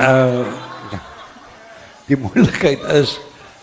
[0.00, 0.44] Uh
[2.10, 3.10] die moeilikheid is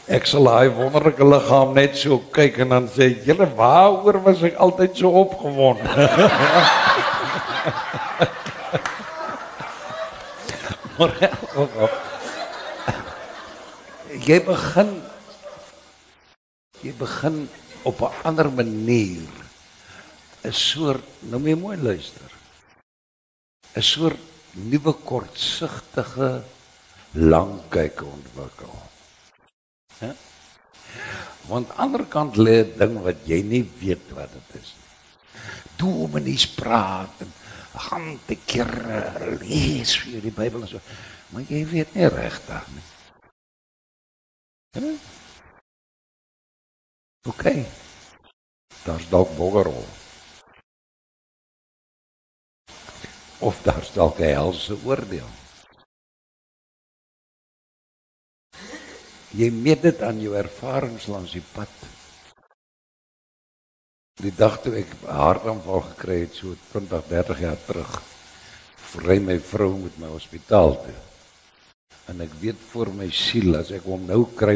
[0.08, 4.56] ek sal daai wonderlike liggaam net so kyk en dan sê julle waaroor was ek
[4.56, 5.84] altyd so opgewonde.
[10.98, 11.12] maar
[11.56, 11.94] ook op
[14.28, 14.90] jy begin
[16.82, 17.50] jy begin
[17.84, 19.28] op 'n ander manier
[20.44, 22.32] 'n soort nou moet jy mooi luister
[23.76, 24.20] 'n soort
[24.54, 26.44] nuwe kortsigtige
[27.14, 28.76] lang kyk ontwikkel
[30.00, 30.12] hè
[31.48, 34.76] want aan die ander kant lê 'n ding wat jy nie weet wat dit is
[35.78, 37.32] dominees praat en
[37.88, 38.72] gaan te keer
[39.42, 40.82] lees vir die Bybel en so
[41.30, 42.88] maar jy weet nie regtig nie
[47.28, 47.50] Oké.
[47.50, 47.66] Okay.
[48.84, 49.86] Daar's dalk boggerol.
[53.40, 55.30] Of daar's dalk 'n helse oordeel.
[59.30, 61.70] Jy meet dit aan jou ervarings langs die pad.
[64.16, 68.02] Die dag toe ek 'n hartaanval gekry het so 20, 30 jaar terug,
[68.78, 70.96] vry my vrou met my hospitaal toe
[72.12, 74.56] en ek weet vir my siel as ek hom nou kry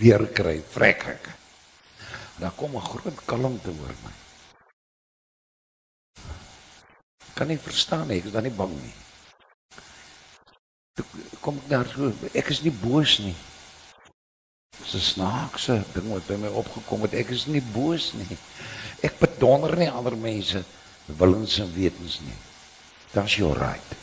[0.00, 1.30] weer kry vrek ek
[2.40, 4.21] dan kom 'n groot kalmte oor my
[7.34, 8.94] kan nie verstaan nie ek is dan nie bang nie
[10.96, 11.06] toe
[11.44, 13.36] kom ek daar so ek is nie boos nie
[14.80, 18.38] dis 'n snaakse ding wat by my opgekom het ek is nie boos nie
[19.02, 20.64] ek bedonder nie ander mense
[21.06, 22.38] willens en wetens nie
[23.12, 23.98] that's your right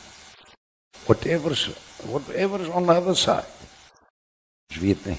[1.07, 1.69] whatever's
[2.05, 3.45] whatever is on the other side.
[4.69, 5.17] Ek weet nie.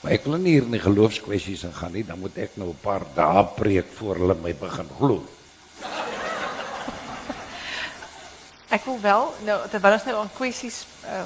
[0.00, 2.82] Maar ek wil nie hier in die geloofskwessies ingaan nie, dan moet ek nou 'n
[2.82, 5.24] paar dae preek voor hulle my begin glo.
[8.70, 11.24] Ek wil wel nou terwyl ons nou aan kwessies uh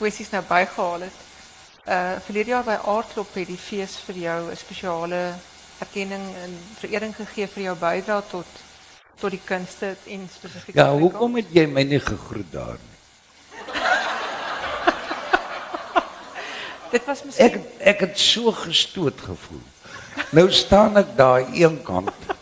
[0.00, 1.18] kwessies nou bygehaal het.
[1.86, 5.34] Uh verlede jaar by Aardklop het die fees vir jou 'n spesiale
[5.78, 8.46] erkenning en verering gegee vir jou bydrae tot
[9.20, 12.96] tot die kunste en spesifiek Ja, hoekom het jy my nie gegroet daar nie?
[16.94, 17.54] Dit was miskien Ek
[17.94, 19.62] ek het so gestoot gevoel.
[20.30, 22.35] Nou staan ek daar een kant.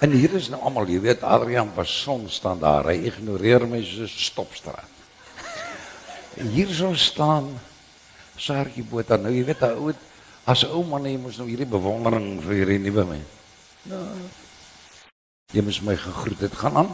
[0.00, 2.88] En hier is nou almal, jy weet Adrian Bason staan daar.
[2.88, 4.88] Hy ignoreer my so stopstraat.
[6.40, 7.50] Hier sou staan
[8.40, 9.18] Sarkie Botha.
[9.20, 9.92] Nou jy weet ou
[10.48, 13.28] as ou man jy moet nou hierdie bewondering vir hierdie nuwe mens.
[13.90, 14.06] Nou
[15.50, 16.54] Jy moes my gegroet het.
[16.54, 16.90] Gaan aan.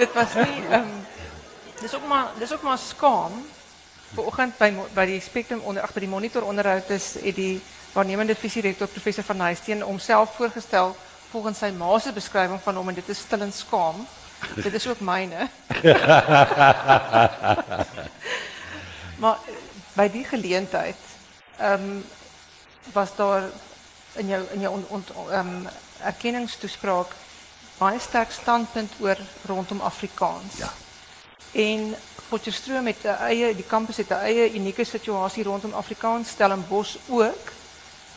[0.00, 0.88] dit was nie ehm um,
[1.80, 3.32] dis ook maar dis ook maar skaam.
[4.12, 8.34] Vanoggend by by die Spectrum onder ag by die monitor onderhoud is het die waarnemende
[8.34, 10.96] visierektor professor van Huisteen homself voorgestel
[11.30, 14.06] volgens sy ma se beskrywing van hom en dit is stil en skaam.
[14.54, 15.48] dit is ook myne.
[19.22, 19.38] maar
[19.92, 20.96] by die geleentheid
[21.56, 22.04] ehm um,
[22.92, 23.42] was daar
[24.18, 24.80] in jou in jou
[25.32, 25.68] um,
[26.02, 27.14] erkenningstoespraak
[27.78, 30.58] baie sterk standpunt oor rondom Afrikaans.
[30.58, 30.72] Ja.
[31.52, 31.94] En
[32.28, 37.52] Potchefstroom met 'n eie die kampus het 'n eie unieke situasie rondom Afrikaans, Stellenbosch ook.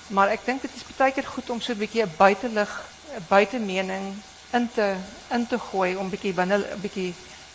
[0.08, 2.72] Maar ek dink dit is baie keer goed om so 'n bietjie 'n buitelig
[3.18, 4.16] 'n buitemening
[4.54, 4.96] in te
[5.32, 7.14] in te gooi om bietjie binne 'n bietjie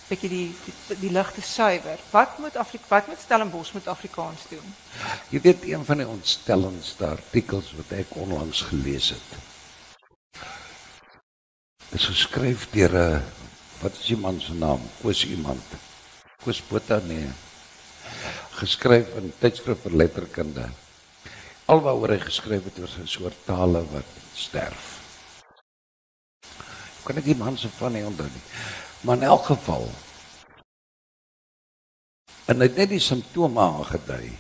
[0.09, 1.99] bietjie die die, die lig te suiwer.
[2.11, 4.75] Wat moet Afrika wat moet Stellenbosch met Afrikaans doen?
[5.31, 9.29] Jy weet een van die ontstellendste artikels wat ek onlangs gelees het.
[11.95, 13.23] Is geskryf deur 'n
[13.81, 14.83] wat is die man se naam?
[15.03, 15.63] Koos iemand.
[16.45, 17.31] Koos Botha nee.
[18.51, 20.69] Geskryf in tydskrif vir letterkunde.
[21.71, 24.87] Alwaaroor hy geskryf het oor 'n soort tale wat sterf.
[27.05, 28.47] Kan ek die man se van nie onthou nie.
[29.01, 29.87] Maar in elk geval
[32.47, 34.33] en hy het net die simptome aangedui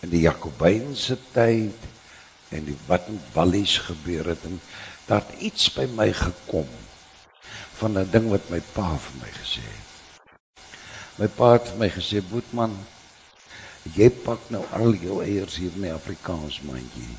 [0.00, 1.76] in die Jakobynse tyd
[2.48, 4.60] en die wat in Wallies gebeur het en
[5.06, 6.68] daar het iets by my gekom
[7.80, 9.88] van 'n ding wat my pa vir my gesê het.
[11.18, 12.86] My pa het vir my gesê, "Boetman,
[13.96, 17.16] jy pak nou al jou eiers hier in die Afrikaans mandjie.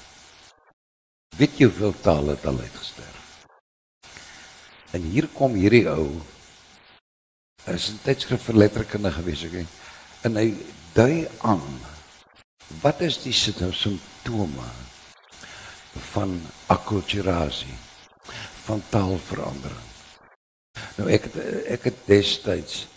[1.37, 3.45] Weet jy hoeveel tale het al uitgesterf?"
[4.91, 6.21] En hier kom hierdie ou
[7.65, 9.67] is 'n tydskrif vir letterkunde gewees, ek.
[10.21, 10.53] En hy
[10.93, 11.79] dui aan
[12.81, 14.67] wat is die simptome
[16.13, 17.75] van akkulturasie,
[18.63, 19.87] van taalverandering.
[20.95, 21.35] Nou ek het,
[21.67, 22.87] ek het destyds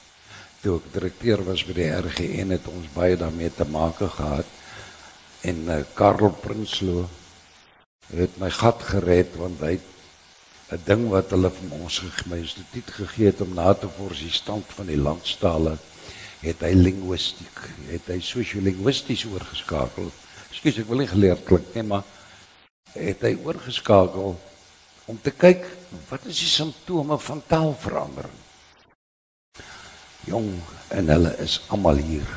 [0.64, 4.48] toe ek direkteur was by die RGN het ons baie daarmee te maak gehad
[5.44, 7.04] en uh, Karel Prinsloo
[8.16, 9.76] het my gat gered want hy
[10.72, 14.64] 'n ding wat hulle vir ons instituut gegee het om na te vors die stand
[14.76, 15.76] van die landstale
[16.40, 20.08] het hy linguistiek het hy sosio-linguisties oorgeskakel.
[20.50, 22.04] Ekskuus, ek wil nie geleerd klink nie, maar
[22.94, 24.36] het hy oorgeskakel
[25.06, 25.64] om te kyk
[26.08, 28.43] wat is die simptome van taalverandering.
[30.24, 30.48] Jong,
[30.88, 32.28] en hulle is almal hier.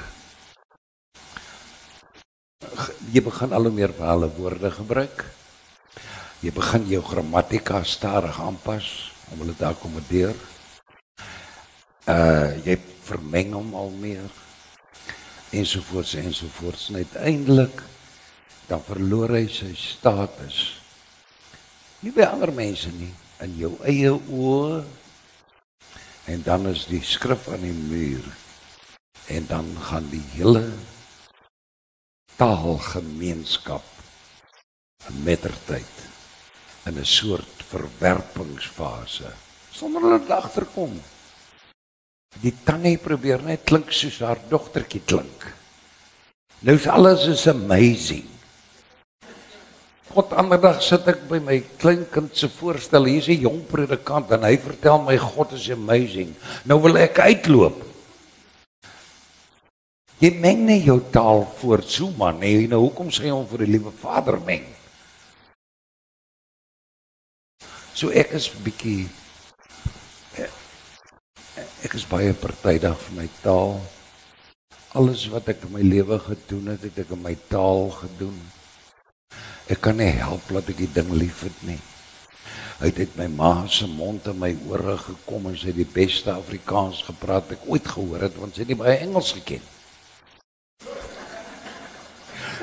[3.14, 5.24] Jy begin al hoe meer vir hulle woorde gebruik.
[6.44, 8.90] Jy begin jou grammatika stadig aanpas
[9.32, 10.36] om hulle te akkommodeer.
[12.12, 12.76] Uh jy
[13.08, 14.28] vermeng hom al meer
[15.56, 17.84] ensovoorts ensovoorts en uiteindelik
[18.68, 20.58] dan verloor hy sy status
[22.04, 23.14] nie by ander mense nie
[23.46, 24.82] in jou eie oë
[26.28, 28.24] en dan is die skrif aan die muur.
[29.28, 30.64] En dan gaan die hele
[32.38, 33.84] taalgemeenskap
[35.24, 35.96] mettertyd
[36.86, 39.32] in 'n soort verwerpingsfase
[39.72, 41.00] sonder hulle agterkom
[42.42, 45.48] die tannie probeer net klink soos haar dogtertjie klink.
[46.60, 48.37] Nou is alles is amazing
[50.14, 53.06] God ander dag sit ek by my kleinkind se voorstel.
[53.06, 56.36] Hier's 'n jong predikant en hy vertel my God is amazing.
[56.66, 57.84] Nou wil ek uitloop.
[60.20, 62.68] Jy meng nie jou taal voor so man nie.
[62.68, 64.66] Nou hoekom sê hom vir die liewe Vader meng?
[67.94, 69.10] So ek is bietjie
[71.86, 73.78] ek is baie partydig vir my taal.
[74.98, 78.38] Alles wat ek in my lewe gedoen het, het ek in my taal gedoen.
[79.68, 81.80] Ek kan nie help dat ek die ding liefhet nie.
[82.80, 85.92] Hy het uit my ma se mond en my ore gekom en sy het die
[85.92, 89.66] beste Afrikaans gepraat ek ooit gehoor het want sy het nie baie Engels geken.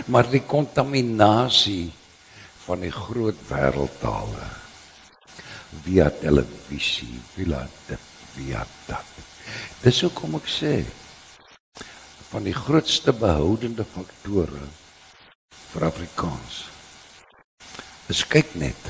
[0.09, 1.93] Maar die kontaminasie
[2.65, 4.49] van die groot wêreldtale
[5.85, 9.25] via televisie, via dit, via dat.
[9.85, 10.77] Dis hoekom ek sê
[12.31, 14.71] van die grootste behoudende faktore
[15.75, 16.65] vir Afrikaans
[18.15, 18.83] Dis kyk net.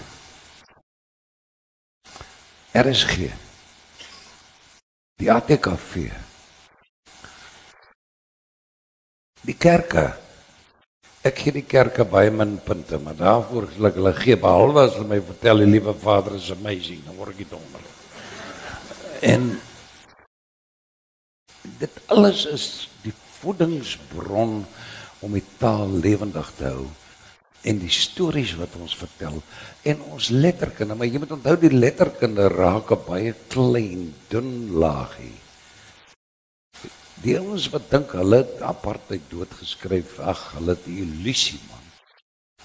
[2.77, 3.31] RSG.
[5.17, 5.95] Die ATKV.
[9.49, 10.03] Die kerke.
[11.25, 14.99] Ek gee die kerke baie min punte, maar daarvoor sal ek hulle gee behalwe as
[14.99, 17.87] hulle my vertel die liewe Vader is amazing, dan word ek donder.
[19.31, 19.47] En
[21.81, 22.67] dit alles is
[23.07, 24.53] die voedingsbron
[25.25, 26.85] om die taal lewendig te hou
[27.65, 29.41] en die stories wat ons vertel
[29.89, 35.33] en ons letterkunde maar jy moet onthou die letterkunde raak op baie klein dun laagie.
[37.25, 41.85] Die ouens wat dink hulle het apartheid doodgeskryf ag hulle het 'n illusie man.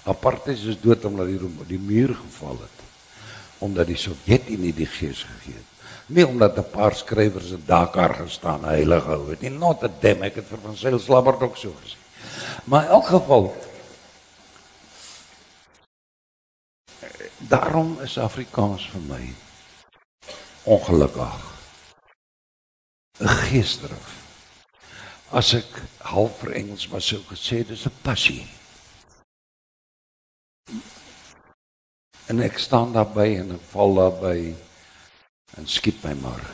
[0.04, 2.78] Apartheid is dood omdat die die muur geval het
[3.60, 5.68] omdat die Sowjetunie die gees gegee het.
[6.08, 10.22] Nie omdat 'n paar skrywers in Dakar gestaan heilig hou het nie not a damn
[10.22, 11.96] ek het vir van Sail Slabbert ook so gesê.
[12.64, 13.54] Maar in elk geval
[17.48, 19.34] Daarom is Afrikaans vir my
[20.64, 21.36] ongelukkig.
[23.20, 24.08] 'n Geesdrif.
[25.30, 28.48] As ek half vir Engels was sou gesê dis 'n passie.
[32.26, 34.54] En ek staan daarby en ek val daarby
[35.56, 36.44] en skiet my maar.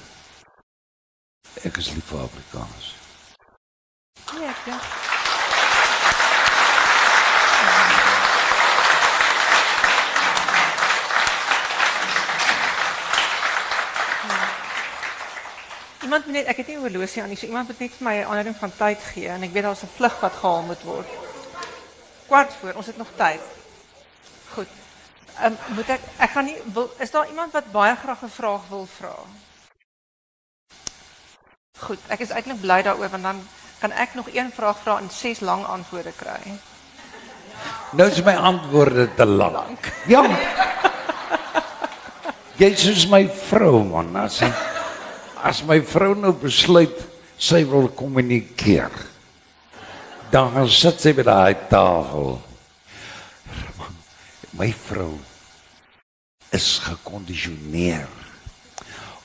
[1.65, 2.95] Ek is lief vir Afrikaans.
[4.33, 5.06] Ja, ja.
[16.07, 18.15] Iemand moet net, ek het nie horlosie aan nie, so iemand moet net vir my
[18.17, 21.09] 'n aanduiding van tyd gee en ek weet daar's 'n vlug wat gehaal moet word.
[22.27, 22.75] kwart voor.
[22.75, 23.41] Ons het nog tyd.
[24.55, 24.69] Goed.
[25.39, 28.29] Ehm um, moet ek ek gaan nie wil is daar iemand wat baie graag 'n
[28.29, 29.15] vraag wil vra?
[31.79, 33.49] Goed, ek is eintlik bly daaroor want dan
[33.79, 36.41] kan ek nog een vraag vra en ses lang antwoorde kry.
[37.91, 39.93] Nou is my antwoorde te lank.
[40.07, 40.23] Ja.
[42.57, 44.49] Jy is my vrou man, as jy,
[45.43, 46.97] as my vrou nou besluit
[47.37, 48.93] sy wil kommunikeer.
[50.33, 52.37] Dan sit sy by daai tafel.
[54.57, 55.13] My vrou
[56.57, 58.09] is gekondisioneer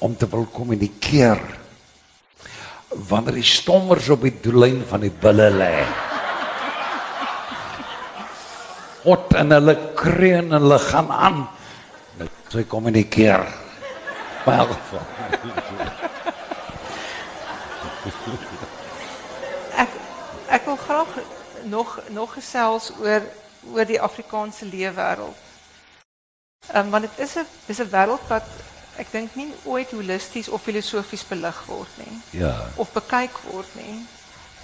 [0.04, 1.40] om te wil kommunikeer
[3.08, 5.76] wanneer die stommers op die doellyn van die bulle lê.
[9.06, 11.40] Hot en hulle kreun en hulle gaan aan.
[12.20, 13.48] Net sy kommunikeer.
[14.46, 14.76] Maar
[19.84, 19.90] ek
[20.48, 21.08] ek wil graag
[21.64, 23.22] nog nog gesels oor
[23.74, 25.38] oor die Afrikaanse leefwêreld.
[26.68, 28.48] Ehm um, want dit is 'n dis 'n wêreld wat
[28.96, 32.22] ek dink nie ooit holisties of filosofies belig word nie.
[32.30, 32.68] Ja.
[32.76, 34.06] Of bekyk word nie.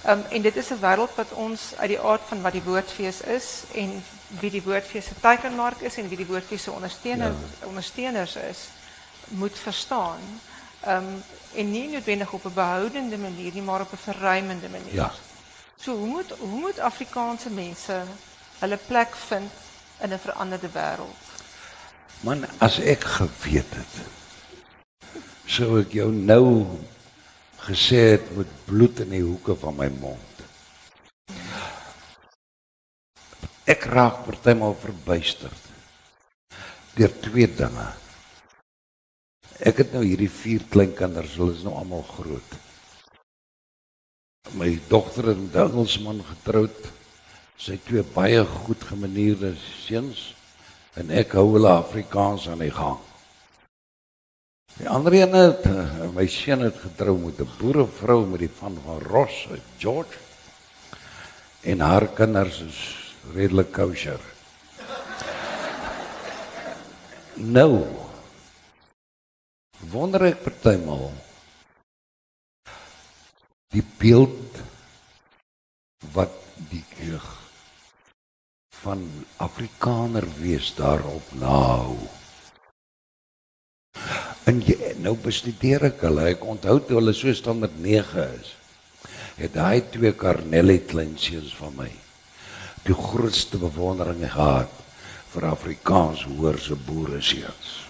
[0.06, 3.20] Um, en dit is 'n wêreld wat ons uit die aard van wat die woordfees
[3.20, 7.66] is en wie die woordfees se teikenmark is en wie die woordfees se ondersteuner ja.
[7.66, 8.58] ondersteuners is,
[9.28, 10.20] moet verstaan.
[10.88, 11.08] Um,
[11.54, 14.94] en nie noodwendig op 'n behoudende manier nie, maar op 'n verruimende manier.
[14.94, 15.12] Ja.
[15.76, 18.02] So hoe moet hoe moet Afrikaanse mense
[18.58, 19.50] hulle plek vind
[20.00, 21.24] in 'n veranderde wêreld?
[22.20, 23.94] Man, as ek geweet het
[25.48, 26.68] sou ek jou nou
[27.64, 30.42] gesê het met bloed in die hoeke van my mond.
[33.68, 35.64] Ek raak partymal verbuisterd
[36.98, 37.86] deur twee dinge.
[39.58, 42.52] Ek het nou hierdie vier kleinkinders, hulle is nou almal groot.
[44.54, 46.78] My dogter het met 'n Engelsman getroud.
[47.56, 49.56] Sy twee baie goed gemanierde
[49.86, 50.34] seuns
[50.94, 52.98] en ek hou hulle Afrikaans aan die gang.
[54.78, 58.78] Die ander een het uh, my seun het getrou met 'n boerevrou met die van
[58.84, 59.48] van Ross,
[59.78, 60.18] George.
[61.62, 62.78] En haar kinders is
[63.34, 64.20] redelik kosher.
[67.34, 68.07] Nou.
[69.86, 71.12] Wonder ek partymal
[73.70, 74.58] die beeld
[76.14, 76.34] wat
[76.70, 77.26] die jeug
[78.82, 79.04] van
[79.42, 81.98] Afrikaner wees daarop nahou.
[84.48, 86.30] En jy, nou bestudeer ek hulle.
[86.32, 88.54] Ek onthou toe hulle so standaard 9 is.
[89.38, 91.90] Het daai twee Carnelli kleinseuns van my
[92.86, 94.72] die grootste bewondering gehad
[95.34, 97.87] vir Afrikaans hoorse boere seuns.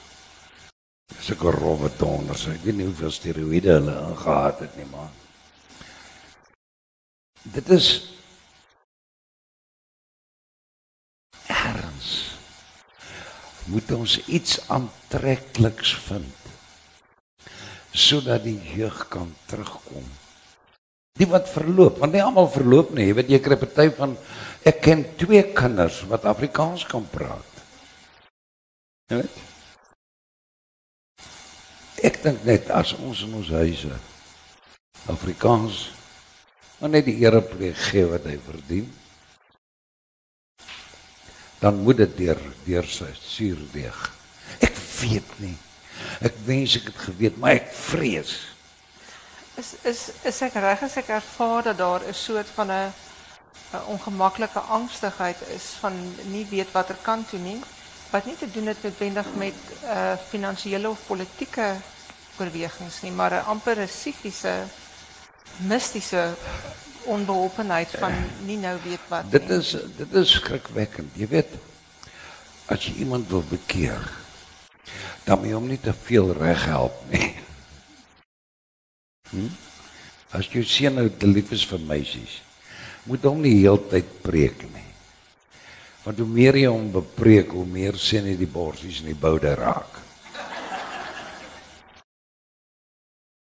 [1.16, 2.46] 'n rowwe donders.
[2.46, 5.10] Ek weet nie hoeveel steroïde hulle ingehad het nie, man.
[7.42, 7.88] Dit is
[11.46, 12.36] erns.
[13.68, 16.34] Moet ons iets aantrekliks vind
[17.98, 20.04] sodat die jeug kan terugkom.
[21.18, 23.08] Die wat verloop, want nie almal verloop nie.
[23.08, 24.14] Jy weet jy kry party van
[24.62, 27.62] ek ken twee kinders wat Afrikaans kan praat.
[29.10, 29.40] Jy weet?
[32.02, 33.94] Ek dink net as ons in ons huise
[35.08, 35.88] Afrikaans
[36.78, 38.86] maar net die erepleeg gee wat hy verdien,
[41.58, 42.38] dan moet dit deur
[42.68, 43.98] deur sy suurdeeg.
[44.62, 45.56] Ek weet nie
[46.22, 48.32] Ek wens ek het geweet, maar ek vrees.
[49.58, 52.92] Is is is ek reg as ek ervaar dat daar 'n soort van 'n
[53.74, 55.94] 'n ongemaklike angstigheid is van
[56.32, 57.60] nie weet watter kant toe nie,
[58.10, 59.54] wat nie te doen het noodwendig met
[59.84, 61.74] uh finansiële of politieke
[62.38, 64.54] oorwegings nie, maar 'n amper 'n psigiese
[65.56, 66.34] mistiese
[67.04, 68.12] onbeholpenheid van
[68.46, 69.30] nie nou weet wat nie.
[69.30, 71.10] Dit is dit is skrikwekkend.
[71.14, 71.52] Jy weet
[72.66, 74.10] as jy iemand wil bekeer,
[75.24, 77.34] dan moet jy hom nie te veel reg help nie.
[79.30, 79.48] Hm?
[80.30, 82.42] As jy sien nou te lief is vir meisies,
[83.08, 84.87] moet hom nie heeltyd preek nie.
[86.08, 89.50] Want hoe meer jy hom bepreek, hoe meer sien hy die borsies in die boude
[89.58, 89.98] raak.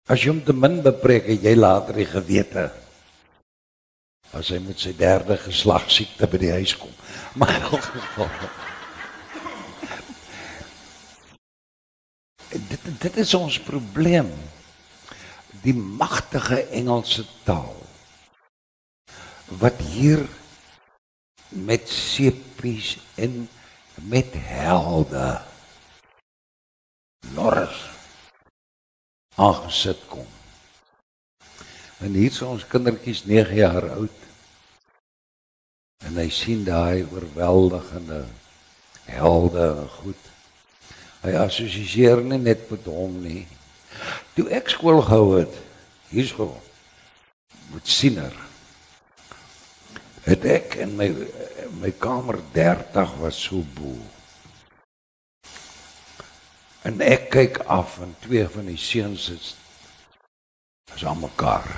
[0.04, 2.66] As jy hom te min bepreek, het jy later die gewete
[4.36, 6.92] as hy met sy derde geslagsiekte by die huis kom.
[7.40, 8.28] Maar in elk geval
[12.68, 14.28] dit dit is ons probleem.
[15.64, 17.72] Die magtige Engelse taal
[19.56, 20.28] wat hier
[21.48, 23.48] met sepies en
[23.94, 25.40] met helde
[27.34, 27.90] Norris
[29.34, 30.26] aangesit kom.
[31.98, 34.24] En hier is ons kindertjies 9 jaar oud.
[36.06, 38.24] En hy sien daai oorweldigende
[39.08, 39.68] helde
[39.98, 40.20] goed.
[41.22, 43.46] Hy assosieer nie net met hom nie.
[44.36, 45.54] Toe ek skool gehou het,
[46.12, 46.54] hier skool
[47.72, 48.47] met siener.
[50.28, 51.08] Het ek in my
[51.80, 53.94] my kamer 30 was so bo.
[56.84, 59.54] En ek kyk af en twee van die seuns is
[60.94, 61.68] is aan mekaar.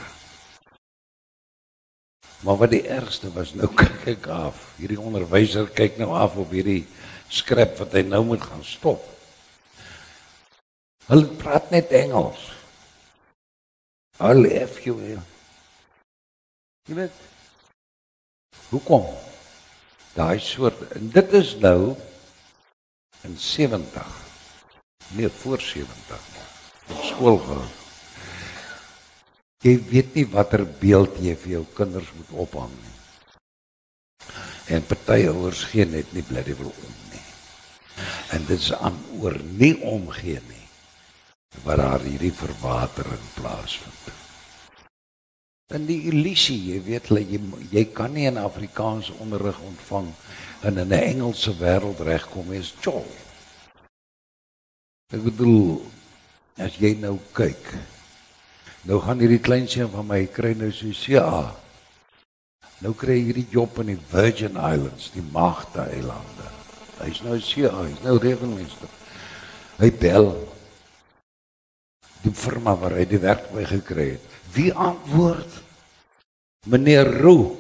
[2.40, 4.66] Maar wat die ergste was, nou kyk ek af.
[4.82, 6.86] Hierdie onderwyser kyk nou af op hierdie
[7.30, 9.05] skrip wat hy nou moet gaan stop.
[11.07, 12.51] Hulle praat net Engels.
[14.18, 14.94] Al ef jy.
[16.90, 17.28] Jy weet.
[18.70, 19.06] Hoekom?
[20.14, 21.96] Daai soort en dit is nou
[23.26, 24.06] in 70.
[25.18, 26.20] Nee, voor 70.
[26.90, 27.68] Op skool gehou.
[29.60, 32.94] Jy weet nie watter beeld jy vir jou kinders moet ophang nie.
[34.76, 37.26] En party ouers gee net nie bly wil om nie.
[38.38, 40.66] En dit is aan oor nie omgee nie
[41.66, 44.19] wat daar hierdie verwatering plaasvind.
[45.70, 47.38] In die illusie, jy weet jy,
[47.70, 50.10] jy kan nie in Afrikaans onderrig ontvang
[50.62, 53.06] en in 'n Engelse wêreld regkom is chol.
[55.12, 55.82] Ek bedoel
[56.58, 57.78] as jy nou kyk
[58.88, 61.50] Nou gaan hierdie klein seun van my kry nou so CA.
[62.80, 66.48] Nou kry hy hierdie job in die Virgin Islands, die Magte Eilande.
[67.02, 68.88] Hy's nou CA, hy's nou rekenmeester.
[69.80, 70.30] Hy bel
[72.24, 74.39] die firma waar hy die werk by gekry het.
[74.53, 75.62] Wie antwoord?
[76.66, 77.57] Meneer Roo.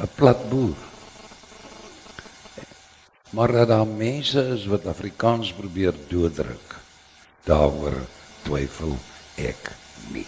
[0.00, 0.76] 'n Plat boer.
[3.30, 6.76] Maar dat daar mense is wat Afrikaans probeer dooddruk.
[7.44, 7.96] Daaroor
[8.42, 8.96] twyfel
[9.34, 9.72] ek
[10.12, 10.26] nie.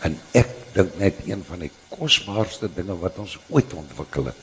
[0.00, 4.42] En ek dink net een van die kosbaarste dinge wat ons ooit ontwikkel het,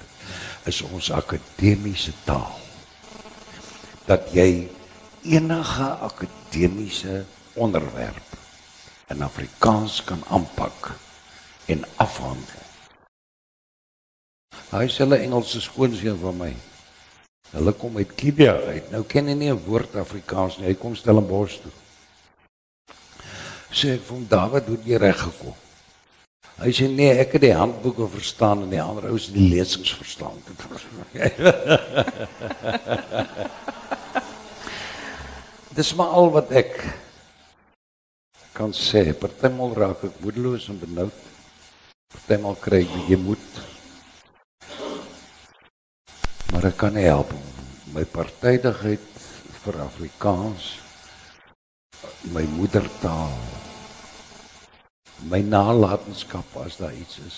[0.65, 2.59] is ons akademiese taal.
[4.05, 4.67] Dat jy
[5.23, 7.23] enige akademiese
[7.53, 8.37] onderwerp
[9.13, 10.93] in Afrikaans kan aanpak
[11.65, 12.61] en afhandel.
[14.73, 16.51] Hy sê hulle Engelse skoonseun van my.
[17.53, 18.89] Hulle kom uit Kibia uit.
[18.91, 20.67] Nou ken hy nie 'n woord Afrikaans nie.
[20.67, 21.71] Hy kom stel in Bos toe
[23.73, 25.55] sê ek van Dawid hoe jy reg gekom.
[26.61, 30.37] Hy sê nee, ek het die handboeke verstaan en die ander ouens die lesings verstaan.
[35.77, 36.71] Dis maar al wat ek
[38.53, 39.13] kan sê.
[39.17, 41.17] Partymal raak ek moedeloos en benoud.
[42.13, 43.49] Partymal kry ek jy moet.
[46.53, 47.33] Maar ek kan nie help
[47.93, 49.09] my partydigheid
[49.63, 50.69] vir Afrikaans
[52.33, 53.35] my moedertaal
[55.29, 57.37] my nalatenskap as daar iets is.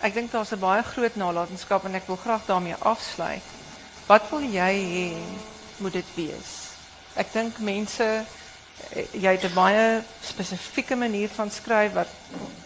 [0.00, 3.42] Ek dink daar's 'n baie groot nalatenskap en ek wil graag daarmee afsluit.
[4.06, 5.08] Wat wil jy hê
[5.78, 6.69] moet dit wees?
[7.20, 12.08] Ek dink mense eh, jy het 'n baie spesifieke manier van skryf wat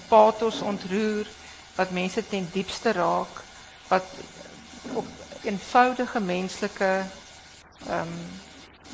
[0.08, 1.26] pathos ontroer,
[1.74, 3.42] wat mense ten diepste raak,
[3.88, 4.06] wat
[4.94, 5.06] op
[5.42, 7.04] eenvoudige menslike
[7.88, 8.42] ehm um,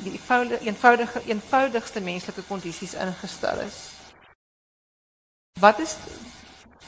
[0.01, 0.19] die
[0.65, 3.77] eenvoudige eenvoudigste menslike kondisies ingestel is.
[5.59, 5.95] Wat is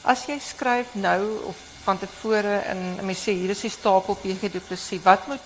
[0.01, 4.49] as jy skryf nou of van tevore in mens sê hier is die stapel PG
[4.51, 5.45] Du Plessis, wat moet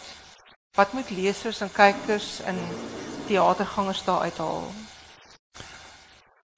[0.78, 2.58] wat moet lesers en kykers en
[3.28, 4.70] teatergangers daar uithaal?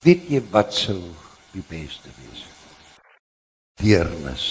[0.05, 0.99] Weet jy wat sou
[1.51, 2.45] die beste wees?
[3.82, 4.45] Deernis.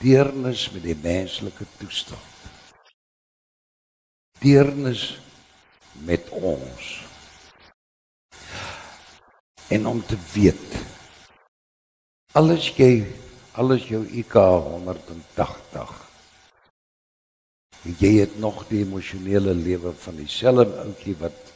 [0.00, 2.34] Deernis met die menslike toestand
[4.38, 5.18] deernis
[5.92, 7.04] met ons.
[9.68, 10.76] En om te weet
[12.36, 13.06] alles jy
[13.56, 16.05] alles jou IQ 180
[18.00, 21.52] jy het nog die emosionele lewe van dieselfde ouetjie wat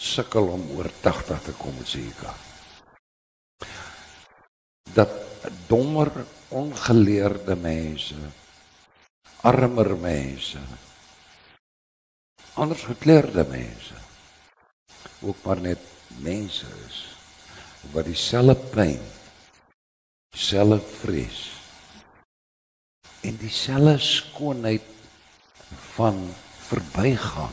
[0.00, 2.24] sukkel om oor 80 te kom sê IQ.
[4.94, 5.12] Dat
[5.68, 6.10] dommer
[6.50, 8.18] ongeleerde mense
[9.46, 10.60] armer mense
[12.60, 13.94] anders gekleurde mense
[15.20, 15.80] ook maar net
[16.20, 16.98] mense is
[17.94, 19.00] wat dieselfde pyn
[20.34, 21.40] dieselfde vrees
[23.24, 24.99] en dieselfde skoonheid
[26.00, 27.52] van verbygaan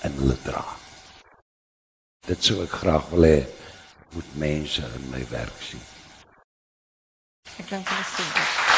[0.00, 0.64] in hulle dra.
[2.26, 3.40] Dit sou ek graag wil hê
[4.14, 5.82] moet mense in my werk sien.
[7.60, 8.72] Ek dank hulle sien Dank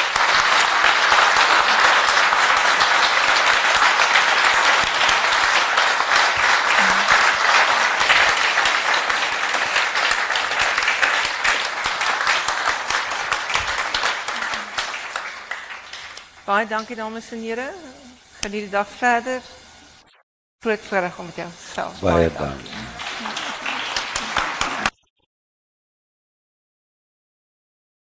[16.47, 17.96] Baie dankie dames en heren.
[18.47, 19.41] Geniet die dag verder.
[20.59, 21.99] Groot voorreg om met jou gesels.
[21.99, 22.76] Baie dankie.